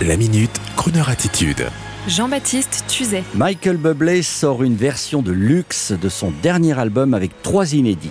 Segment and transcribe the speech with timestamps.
[0.00, 1.68] La minute, Kroneur attitude.
[2.08, 3.22] Jean-Baptiste Tuzet.
[3.34, 8.10] Michael Bublé sort une version de luxe de son dernier album avec trois inédits.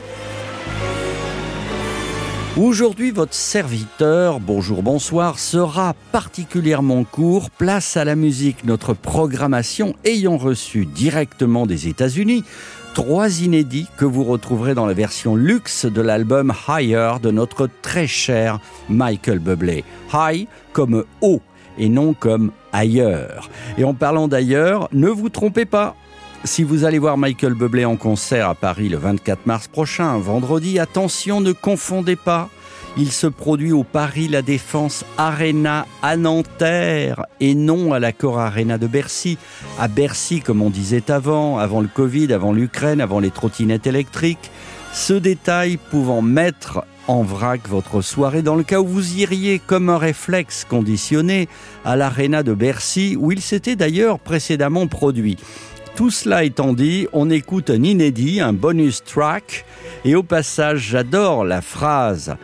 [2.56, 7.50] Aujourd'hui, votre serviteur, bonjour, bonsoir, sera particulièrement court.
[7.50, 12.46] Place à la musique, notre programmation ayant reçu directement des États-Unis
[12.94, 18.08] trois inédits que vous retrouverez dans la version luxe de l'album Higher de notre très
[18.08, 18.60] cher
[18.90, 19.84] Michael Bublé.
[20.14, 21.42] High comme haut
[21.78, 23.50] et non comme ailleurs.
[23.78, 25.96] Et en parlant d'ailleurs, ne vous trompez pas.
[26.44, 30.80] Si vous allez voir Michael Bublé en concert à Paris le 24 mars prochain, vendredi,
[30.80, 32.50] attention, ne confondez pas.
[32.98, 38.78] Il se produit au Paris La Défense Arena à Nanterre et non à l'accord Arena
[38.78, 39.38] de Bercy.
[39.80, 44.52] À Bercy, comme on disait avant, avant le Covid, avant l'Ukraine, avant les trottinettes électriques.
[44.94, 49.90] Ce détail pouvant mettre en vrac votre soirée dans le cas où vous iriez comme
[49.90, 51.48] un réflexe conditionné
[51.86, 55.38] à l'Arena de Bercy où il s'était d'ailleurs précédemment produit.
[55.96, 59.66] Tout cela étant dit, on écoute un inédit, un bonus track,
[60.06, 62.36] et au passage, j'adore la phrase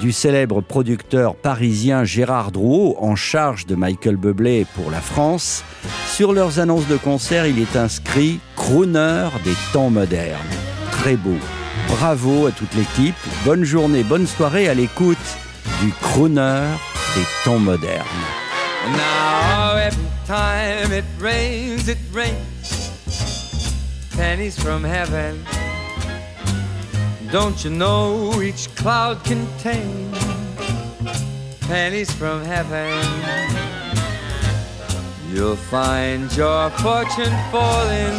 [0.00, 5.62] du célèbre producteur parisien Gérard Drouot, en charge de Michael Bublé pour la France.
[6.08, 10.40] Sur leurs annonces de concert, il est inscrit Crooner des temps modernes.
[10.90, 11.38] Très beau.
[11.98, 13.14] Bravo à toute l'équipe.
[13.44, 15.16] Bonne journée, bonne soirée à l'écoute
[15.80, 16.66] du Crooner
[17.14, 18.04] des temps modernes.
[18.96, 22.90] Now every time it rains, it rains
[24.16, 25.38] pennies from heaven.
[27.30, 30.18] Don't you know each cloud contains
[31.68, 32.90] pennies from heaven?
[35.32, 38.18] You'll find your fortune falling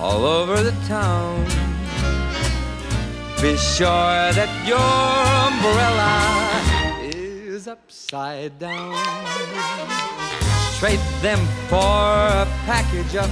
[0.00, 1.69] all over the town.
[3.42, 4.76] Be sure that your
[5.48, 6.12] umbrella
[7.10, 8.94] is upside down.
[10.78, 11.38] Trade them
[11.70, 13.30] for a package of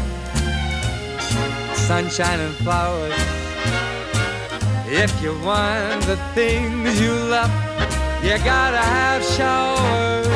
[1.77, 3.13] sunshine and flowers.
[4.87, 7.53] If you want the things you love,
[8.25, 10.27] you gotta have showers.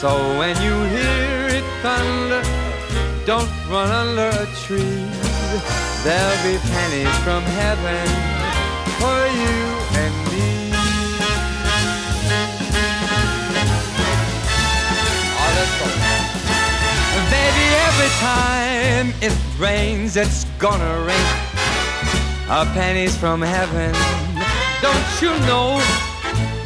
[0.00, 0.10] So
[0.40, 2.42] when you hear it thunder,
[3.24, 5.83] don't run under a tree.
[6.04, 8.06] There'll be pennies from heaven
[9.00, 9.56] for you
[10.02, 10.70] and me.
[15.40, 15.86] Oh, let's go.
[17.30, 21.30] Baby, every time it rains, it's gonna rain.
[22.50, 23.94] A pennies from heaven.
[24.82, 25.78] Don't you know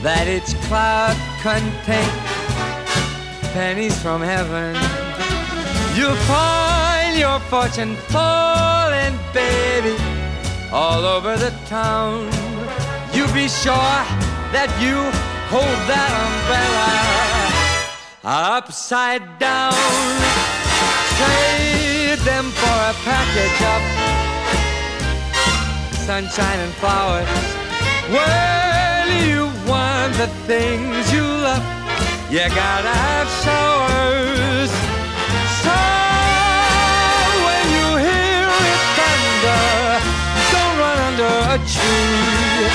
[0.02, 2.10] that each cloud contains
[3.54, 4.74] pennies from heaven?
[5.96, 6.87] You'll find
[7.18, 9.96] your fortune falling, baby,
[10.70, 12.26] all over the town.
[13.12, 14.04] You be sure
[14.54, 14.94] that you
[15.50, 16.94] hold that umbrella
[18.22, 19.74] upside down.
[21.18, 23.80] Trade them for a package of
[26.06, 27.28] sunshine and flowers.
[28.14, 31.64] Well, you want the things you love,
[32.30, 34.77] you gotta have showers.
[41.58, 42.68] A tree.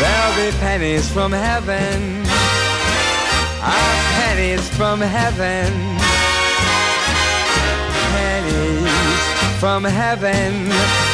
[0.00, 2.22] There'll be pennies from heaven,
[3.62, 5.72] ah, pennies from heaven,
[8.14, 11.13] pennies from heaven